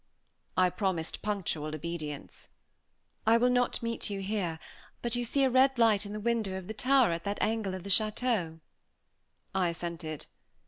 [0.57, 2.49] I promised punctual obedience.
[3.27, 4.57] "I will not meet you here;
[5.03, 7.75] but you see a red light in the window of the tower at that angle
[7.75, 8.61] of the château?"
[9.53, 10.25] I assented.